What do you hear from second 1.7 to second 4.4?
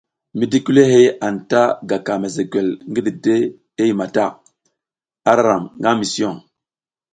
gaka mesegwel ngi didehey mata,